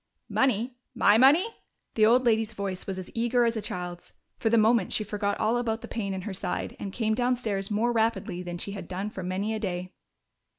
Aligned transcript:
"Money? 0.29 0.73
My 0.95 1.19
money?" 1.19 1.45
The 1.93 2.07
old 2.07 2.25
lady's 2.25 2.53
voice 2.53 2.87
was 2.87 2.97
as 2.97 3.11
eager 3.13 3.45
as 3.45 3.55
a 3.55 3.61
child's. 3.61 4.13
For 4.35 4.49
the 4.49 4.57
moment 4.57 4.91
she 4.91 5.03
forgot 5.03 5.39
all 5.39 5.57
about 5.57 5.81
the 5.81 5.87
pain 5.87 6.15
in 6.15 6.21
her 6.23 6.33
side 6.33 6.75
and 6.79 6.91
came 6.91 7.13
downstairs 7.13 7.69
more 7.69 7.91
rapidly 7.91 8.41
than 8.41 8.57
she 8.57 8.71
had 8.71 8.87
done 8.87 9.11
for 9.11 9.21
many 9.21 9.53
a 9.53 9.59
day. 9.59 9.93